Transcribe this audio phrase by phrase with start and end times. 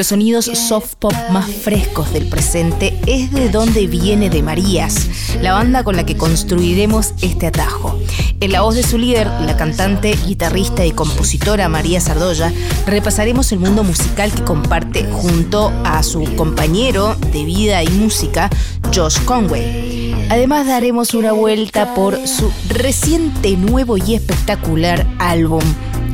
[0.00, 5.10] los sonidos soft pop más frescos del presente es de donde viene de Marías,
[5.42, 7.98] la banda con la que construiremos este atajo.
[8.40, 12.50] En la voz de su líder, la cantante, guitarrista y compositora María Sardoya,
[12.86, 18.48] repasaremos el mundo musical que comparte junto a su compañero de vida y música,
[18.94, 20.14] Josh Conway.
[20.30, 25.60] Además daremos una vuelta por su reciente nuevo y espectacular álbum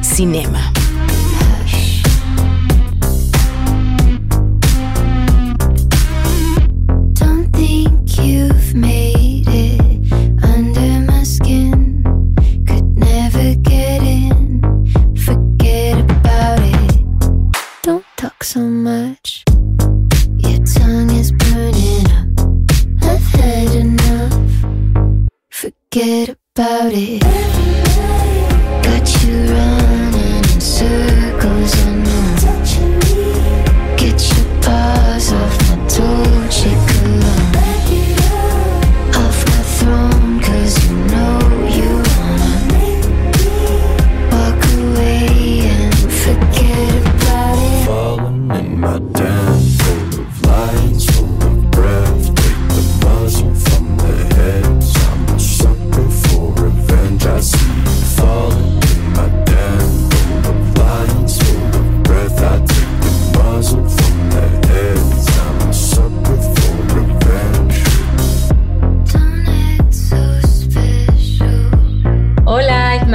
[0.02, 0.72] Cinema.
[26.58, 27.35] About it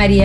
[0.09, 0.19] y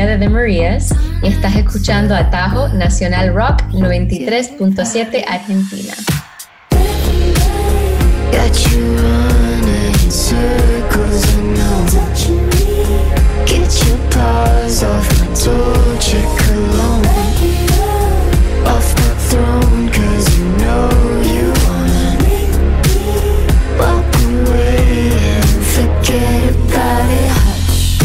[1.23, 5.93] estás escuchando Atajo Nacional Rock 93.7 Argentina.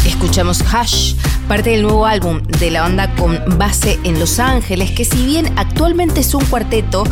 [0.05, 1.15] Escuchamos Hush
[1.51, 5.51] parte del nuevo álbum de la banda con base en Los Ángeles, que si bien
[5.57, 7.03] actualmente es un cuarteto,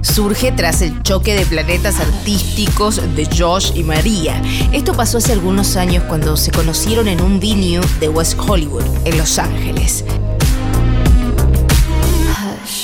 [0.00, 4.40] surge tras el choque de planetas artísticos de Josh y María.
[4.72, 9.18] Esto pasó hace algunos años cuando se conocieron en un venue de West Hollywood, en
[9.18, 10.04] Los Ángeles.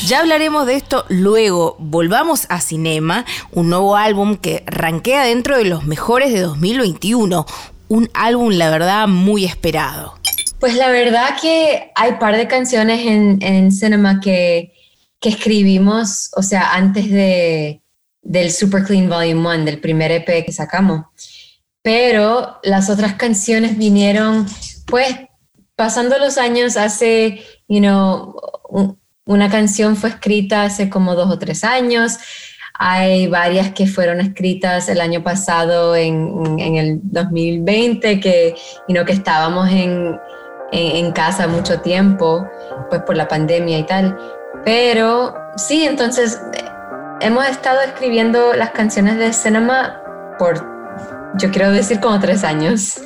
[0.09, 1.77] Ya hablaremos de esto luego.
[1.79, 7.47] Volvamos a Cinema, un nuevo álbum que rankea dentro de los mejores de 2021.
[7.87, 10.16] Un álbum, la verdad, muy esperado.
[10.59, 14.73] Pues la verdad que hay par de canciones en, en Cinema que,
[15.21, 17.83] que escribimos, o sea, antes de,
[18.23, 21.05] del Super Clean Volume 1, del primer EP que sacamos.
[21.83, 24.47] Pero las otras canciones vinieron,
[24.87, 25.15] pues,
[25.77, 28.37] pasando los años, hace, you know,
[29.27, 32.17] una canción fue escrita hace como dos o tres años.
[32.79, 38.55] Hay varias que fueron escritas el año pasado, en, en el 2020, que,
[38.89, 40.17] you know, que estábamos en,
[40.73, 42.49] en, casa mucho tiempo,
[42.89, 44.19] pues por la pandemia y tal.
[44.65, 46.41] Pero sí, entonces
[47.21, 50.03] hemos estado escribiendo las canciones de Cinema
[50.39, 50.65] por,
[51.35, 53.01] yo quiero decir, como tres años.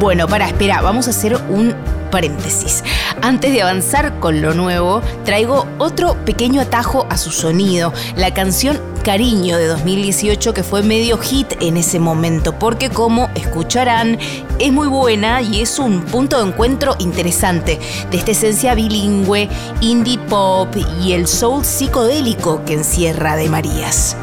[0.00, 1.74] Bueno, para, espera, vamos a hacer un
[2.14, 2.84] paréntesis.
[3.22, 8.80] Antes de avanzar con lo nuevo, traigo otro pequeño atajo a su sonido, la canción
[9.02, 14.16] Cariño de 2018 que fue medio hit en ese momento, porque como escucharán,
[14.60, 17.80] es muy buena y es un punto de encuentro interesante
[18.12, 19.48] de esta esencia bilingüe,
[19.80, 24.16] indie pop y el soul psicodélico que encierra de Marías.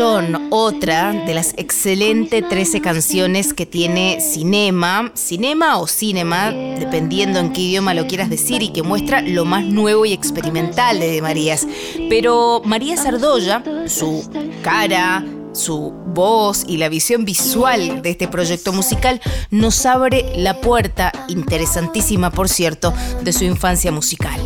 [0.00, 4.20] Otra de las excelentes con mis 13 manos canciones que tiene.
[4.20, 9.44] Cinema, Cinema o Cinema, dependiendo en qué idioma lo quieras decir, y que muestra lo
[9.44, 11.66] más nuevo y experimental de De Marías.
[12.08, 14.28] Pero María Sardoya, su
[14.62, 19.20] cara, su voz y la visión visual de este proyecto musical
[19.50, 24.40] nos abre la puerta, interesantísima por cierto, de su infancia musical.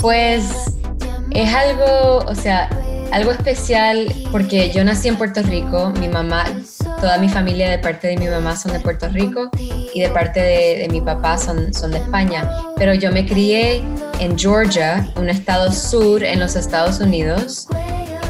[0.00, 0.44] Pues
[1.32, 2.68] es algo, o sea,
[3.12, 6.44] algo especial porque yo nací en Puerto Rico, mi mamá,
[7.00, 9.50] toda mi familia de parte de mi mamá son de Puerto Rico
[9.94, 13.82] y de parte de, mi papá son, son de España, pero yo me crié
[14.20, 17.66] en Georgia, un estado sur en los Estados Unidos,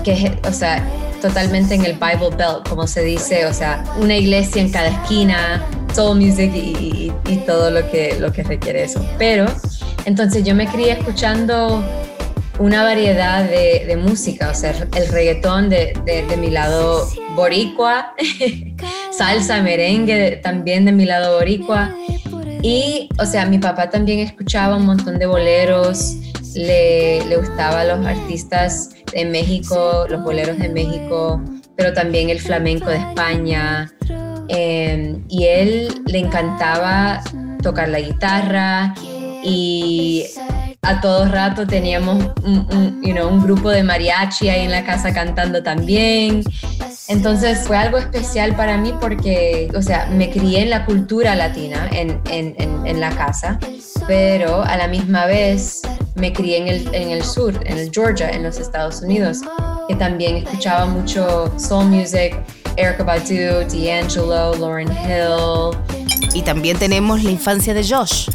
[0.05, 0.83] que es, o sea,
[1.21, 5.63] totalmente en el Bible Belt, como se dice, o sea, una iglesia en cada esquina,
[5.95, 9.05] soul music y, y- y todo lo que, lo que requiere eso.
[9.19, 9.45] Pero,
[10.07, 11.85] entonces yo me crié escuchando
[12.61, 18.15] una variedad de, música, o sea, el reggaetón de, de- mi lado boricua,
[19.11, 21.95] salsa, merengue también de mi lado boricua.
[22.63, 26.17] Y, o sea, mi papá también escuchaba un montón de boleros,
[26.55, 31.41] le, le gustaba los artistas de México, los boleros de México,
[31.77, 33.91] pero también el flamenco de España.
[34.49, 37.23] Eh, y él le encantaba
[37.63, 38.95] tocar la guitarra
[39.43, 40.27] y
[40.83, 42.67] a todo rato teníamos un,
[43.05, 46.43] un, grupo de mariachi ahí en la casa cantando también.
[47.09, 51.89] Entonces fue algo especial para mí porque, o sea, me crié en la cultura latina,
[51.93, 53.59] en, en la casa,
[54.07, 55.83] pero a la misma vez
[56.15, 59.39] me crié en el, en el sur, en el Georgia, en los Estados Unidos,
[59.89, 62.37] que también escuchaba mucho soul music,
[62.77, 65.77] Erica Badu, D'Angelo, Lauren Hill,
[66.35, 68.29] Y también tenemos la infancia de Josh.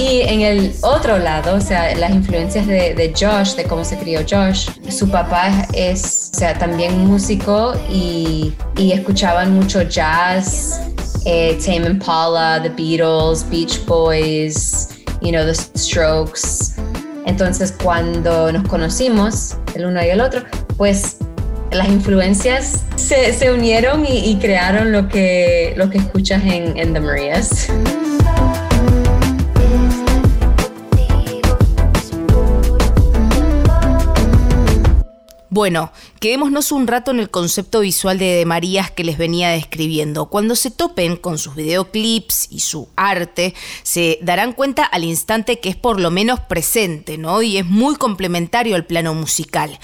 [0.00, 3.98] Y en el otro lado, o sea, las influencias de, de Josh, de cómo se
[3.98, 10.80] crió Josh, su papá es, o sea, también músico y, y escuchaban mucho jazz,
[11.26, 14.88] eh, Tame Impala, The Beatles, Beach Boys,
[15.20, 16.76] you know, The Strokes.
[17.26, 20.44] Entonces, cuando nos conocimos, el uno y el otro,
[20.78, 21.18] pues
[21.72, 27.00] las influencias se, se unieron y, y crearon lo que, lo que escuchas en, The
[27.00, 27.68] Marias.
[35.52, 35.90] Bueno,
[36.20, 40.26] quedémonos un rato en el concepto visual de De Marías que les venía describiendo.
[40.26, 43.52] Cuando se topen con sus videoclips y su arte,
[43.82, 47.42] se darán cuenta al instante que es por lo menos presente, ¿no?
[47.42, 49.80] Y es muy complementario al plano musical.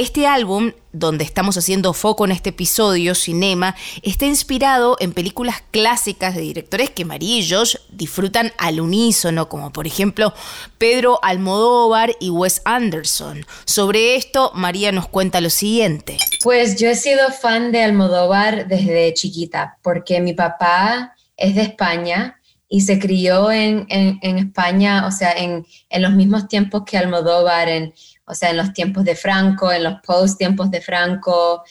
[0.00, 6.34] Este álbum, donde estamos haciendo foco en este episodio, Cinema, está inspirado en películas clásicas
[6.34, 10.32] de directores que María y Josh disfrutan al unísono, como por ejemplo
[10.78, 13.44] Pedro Almodóvar y Wes Anderson.
[13.66, 16.16] Sobre esto, María nos cuenta lo siguiente.
[16.42, 22.40] Pues yo he sido fan de Almodóvar desde chiquita, porque mi papá es de España
[22.70, 27.68] y se crió en, en- España, o sea, en, en los mismos tiempos que Almodóvar,
[27.68, 27.92] en,
[28.30, 31.62] o sea, en los tiempos de Franco, en los post tiempos de Franco,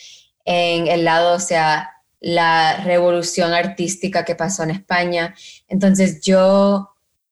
[0.44, 1.90] en el lado, o sea,
[2.20, 5.34] la revolución artística que pasó en España.
[5.68, 6.90] Entonces yo,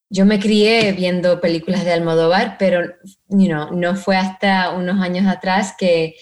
[0.08, 2.82] yo me crié viendo películas de Almodóvar, pero
[3.28, 6.16] you know, no fue hasta unos años atrás que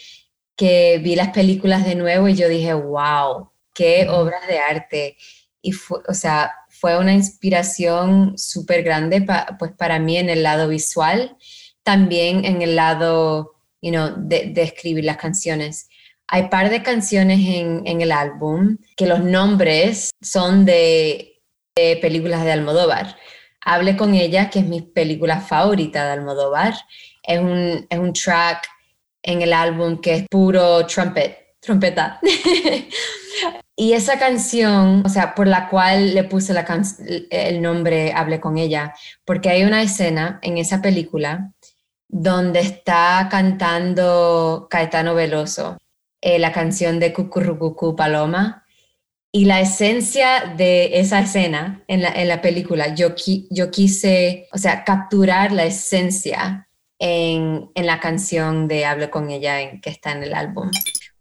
[0.57, 5.17] que vi las películas de nuevo y yo dije, wow, qué obras de arte.
[5.61, 10.43] Y fue, o sea, fue una inspiración súper grande pa- pues para mí en el
[10.43, 11.37] lado visual,
[11.87, 15.89] también en el lado, you know, de, de escribir las canciones.
[16.27, 21.41] Hay par de canciones en, en el álbum que los nombres son de,
[21.77, 23.17] de películas de Almodóvar.
[23.61, 26.75] Hable con ella, que es mi película favorita de Almodóvar.
[27.23, 28.67] Es un, es un track
[29.23, 32.19] en el álbum que es puro trumpet, trompeta.
[33.77, 36.67] y esa canción, o sea, por la cual le puse la
[37.31, 38.93] el nombre Hable con ella,
[39.25, 41.53] porque hay una escena en esa película
[42.09, 45.77] donde está cantando Caetano Veloso
[46.21, 48.63] eh, la canción de Cucurrucucú Paloma.
[49.33, 54.49] Y la esencia de esa escena en la, en la película, yo, qui- yo quise,
[54.51, 59.91] o sea, capturar la esencia en, en la canción de Hable con ella en, que
[59.91, 60.71] está en el álbum.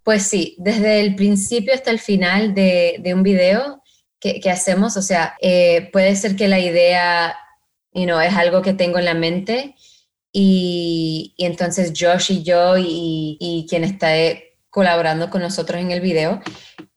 [0.02, 3.82] Pues sí, desde el principio hasta el final de, de un video
[4.18, 7.36] que, que hacemos, o sea, eh, puede ser que la idea,
[7.92, 9.76] you es algo que tengo en la mente
[10.38, 16.42] y, entonces Josh y yo y, quien está eh, colaborando con nosotros en el video,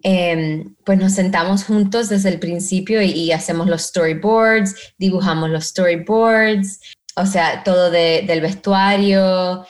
[0.02, 6.80] eh, pues nos sentamos juntos desde el principio y, hacemos los storyboards, dibujamos los storyboards,
[7.14, 9.64] o sea, todo de- del vestuario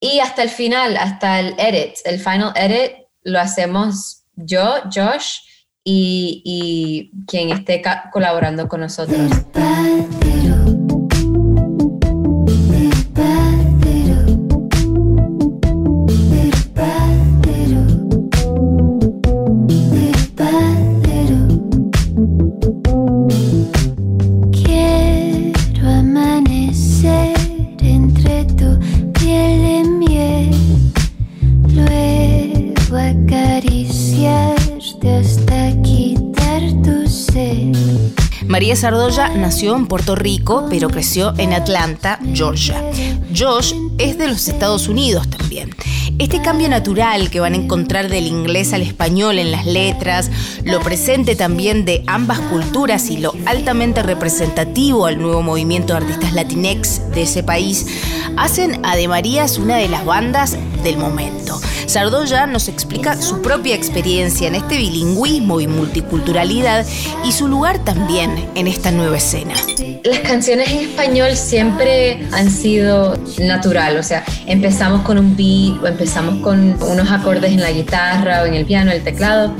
[0.00, 5.40] Y hasta el final, hasta el edit, el final edit, lo hacemos yo, Josh,
[5.84, 9.30] y, y quien esté colaborando con nosotros.
[33.12, 37.74] Luego acariciarte hasta quitar tu sed.
[38.46, 42.82] María Sardoya nació en Puerto Rico, pero creció en Atlanta, Georgia.
[43.36, 45.70] Josh es de los Estados Unidos también.
[46.20, 50.30] Este cambio natural que van a encontrar del inglés al español en las letras,
[50.64, 56.34] lo presente también de ambas culturas y lo altamente representativo al nuevo movimiento de artistas
[56.34, 57.86] latinex de ese país,
[58.36, 61.58] hacen a De Marías una de las bandas del momento.
[61.86, 66.86] Sardoya nos explica su propia experiencia en este bilingüismo y multiculturalidad
[67.24, 69.54] y su lugar también en esta nueva escena.
[70.04, 75.86] Las canciones en español siempre han sido natural, o sea, empezamos con un beat o
[75.88, 76.09] empezamos
[76.42, 79.54] con unos acordes en la guitarra o en el piano, el teclado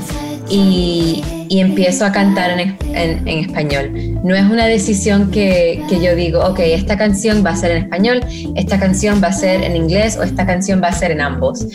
[0.49, 3.91] y, y empiezo a cantar en, en- en español.
[4.23, 7.77] No es una decisión que, que yo digo, ok, esta canción va a ser en
[7.83, 8.19] español,
[8.55, 11.65] esta canción va a ser en inglés o esta canción va a ser en ambos.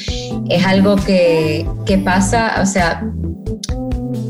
[0.50, 3.02] Es algo que, que pasa, o sea,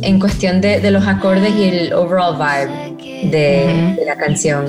[0.03, 4.67] en cuestión de, de los acordes y el overall vibe de, de la canción.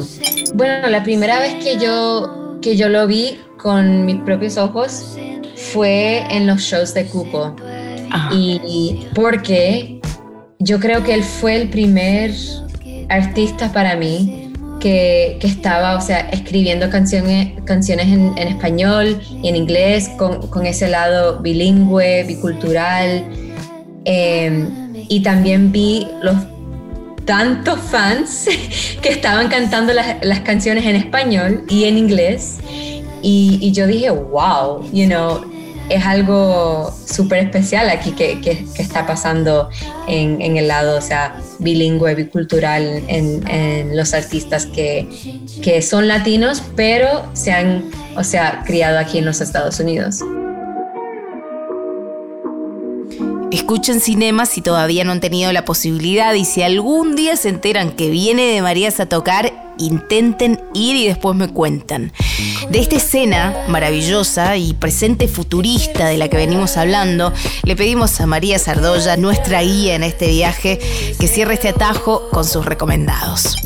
[0.55, 5.17] Bueno, la primera vez que yo, que yo lo vi con mis propios ojos
[5.55, 7.55] fue en los shows de Cuco.
[8.31, 9.99] Y porque
[10.59, 12.33] yo creo que él fue el primer
[13.09, 19.47] artista para mí que, que estaba, o sea, escribiendo canciones, canciones en, en español y
[19.49, 23.25] en inglés, con, con ese lado bilingüe, bicultural.
[24.05, 24.67] Eh,
[25.09, 26.35] y también vi los
[27.25, 28.47] tantos fans
[29.01, 32.57] que estaban cantando las, las canciones en español y en inglés.
[33.21, 35.41] Y, yo dije, wow, you know,
[35.89, 39.69] es algo súper especial aquí que, está pasando
[40.07, 45.07] en, el lado, o sea, bilingüe, bicultural, en, en los artistas que,
[45.61, 50.21] que son latinos, pero se han, o sea, criado aquí en los Estados Unidos.
[53.51, 57.91] Escuchen cinema si todavía no han tenido la posibilidad y si algún día se enteran
[57.91, 62.11] que viene de Marías a tocar, intenten ir y después me cuentan.
[62.69, 68.25] De esta escena maravillosa y presente futurista de la que venimos hablando, le pedimos a
[68.25, 70.79] María Sardoya, nuestra guía en este viaje,
[71.19, 73.57] que cierre este atajo con sus recomendados.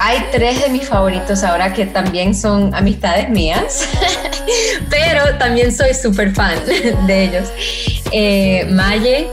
[0.00, 3.88] Hay tres de mis favoritos ahora que también son amistades mías,
[4.90, 6.54] pero también soy súper fan
[7.06, 7.48] de ellos.
[8.12, 9.28] Eh, Maye,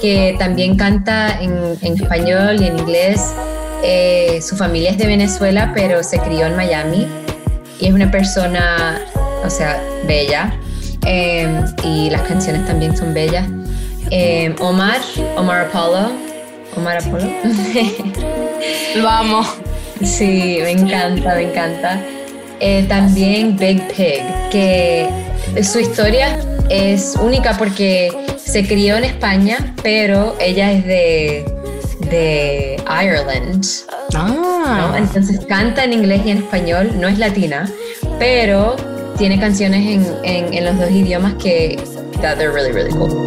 [0.00, 3.32] que también canta en, en español y en inglés.
[3.82, 7.06] Eh, su familia es de Venezuela, pero se crió en Miami
[7.80, 9.00] y es una persona,
[9.44, 10.54] o sea, bella.
[11.06, 11.48] Eh,
[11.82, 13.48] y las canciones también son bellas.
[14.10, 15.00] Eh, Omar,
[15.36, 16.12] Omar Apollo.
[16.76, 17.28] Omar Apollo.
[19.02, 19.46] Vamos.
[20.02, 22.00] Sí, me encanta, me encanta.
[22.60, 25.08] Eh, también Big Pig, que
[25.62, 31.44] su historia es única porque se crió en España, pero ella es de,
[32.10, 33.64] de Ireland,
[34.12, 34.64] ¿no?
[34.66, 37.70] Ah, Entonces canta en inglés y en español, no es latina,
[38.18, 38.76] pero
[39.16, 41.78] tiene canciones en, en, en los dos idiomas que
[42.20, 43.26] that they're really, really cool.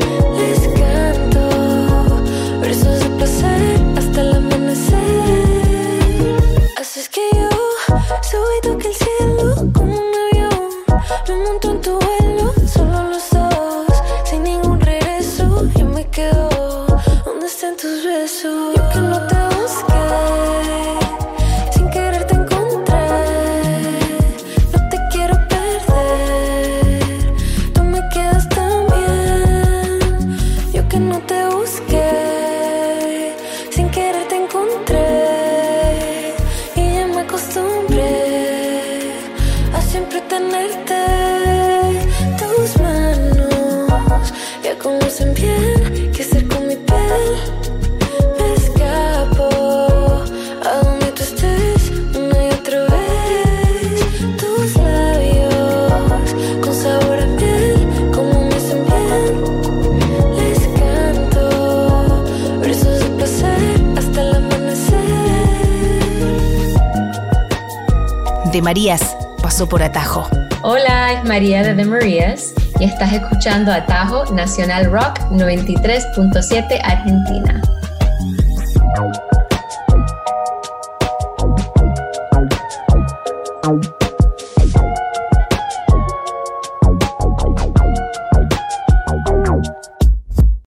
[68.54, 70.28] De Marías pasó por atajo.
[70.62, 77.60] Hola, es María de The Marías y estás escuchando Atajo Nacional Rock 93.7 Argentina.